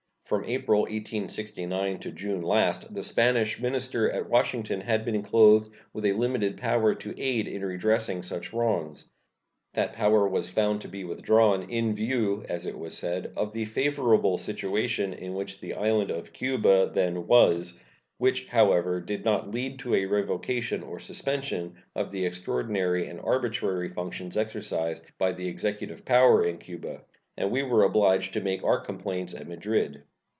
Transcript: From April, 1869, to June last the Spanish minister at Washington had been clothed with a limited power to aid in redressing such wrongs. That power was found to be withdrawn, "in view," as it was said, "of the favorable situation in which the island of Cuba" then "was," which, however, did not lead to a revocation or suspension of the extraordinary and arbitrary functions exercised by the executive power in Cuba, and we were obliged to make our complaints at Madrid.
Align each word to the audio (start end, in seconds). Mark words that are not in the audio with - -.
From 0.25 0.45
April, 0.45 0.81
1869, 0.83 1.99
to 2.01 2.11
June 2.13 2.41
last 2.41 2.93
the 2.93 3.03
Spanish 3.03 3.59
minister 3.59 4.09
at 4.09 4.29
Washington 4.29 4.79
had 4.79 5.03
been 5.03 5.21
clothed 5.23 5.69
with 5.91 6.05
a 6.05 6.13
limited 6.13 6.55
power 6.55 6.95
to 6.95 7.13
aid 7.21 7.49
in 7.49 7.65
redressing 7.65 8.23
such 8.23 8.53
wrongs. 8.53 9.03
That 9.73 9.91
power 9.91 10.25
was 10.29 10.47
found 10.47 10.79
to 10.83 10.87
be 10.87 11.03
withdrawn, 11.03 11.63
"in 11.63 11.93
view," 11.93 12.45
as 12.47 12.65
it 12.65 12.79
was 12.79 12.97
said, 12.97 13.33
"of 13.35 13.51
the 13.51 13.65
favorable 13.65 14.37
situation 14.37 15.11
in 15.11 15.33
which 15.33 15.59
the 15.59 15.73
island 15.73 16.11
of 16.11 16.31
Cuba" 16.31 16.89
then 16.93 17.27
"was," 17.27 17.77
which, 18.17 18.47
however, 18.47 19.01
did 19.01 19.25
not 19.25 19.51
lead 19.51 19.79
to 19.79 19.95
a 19.95 20.05
revocation 20.05 20.81
or 20.81 20.99
suspension 20.99 21.75
of 21.93 22.09
the 22.09 22.25
extraordinary 22.25 23.09
and 23.09 23.19
arbitrary 23.21 23.89
functions 23.89 24.37
exercised 24.37 25.03
by 25.17 25.33
the 25.33 25.49
executive 25.49 26.05
power 26.05 26.41
in 26.45 26.57
Cuba, 26.57 27.01
and 27.35 27.51
we 27.51 27.63
were 27.63 27.83
obliged 27.83 28.31
to 28.31 28.39
make 28.39 28.63
our 28.63 28.79
complaints 28.79 29.33
at 29.33 29.45
Madrid. 29.45 30.03